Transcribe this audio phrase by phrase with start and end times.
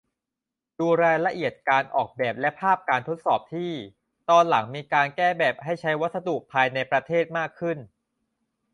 [0.79, 3.71] ดูรายละเอียดการออกแบบและภาพการทดสอบที่
[4.29, 7.77] ตอนหลังมีการแก้แบบให้ใช้วัสดุภายในประเทศมากขึ้น